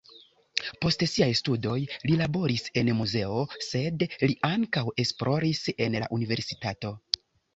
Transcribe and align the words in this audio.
Post 0.85 1.03
siaj 1.09 1.27
studoj 1.39 1.75
li 2.11 2.15
laboris 2.21 2.63
en 2.81 2.89
muzeo, 3.01 3.43
sed 3.67 4.07
li 4.31 4.37
ankaŭ 4.49 4.85
esploris 5.05 5.63
en 5.87 5.99
la 6.05 6.11
universitato. 6.21 6.95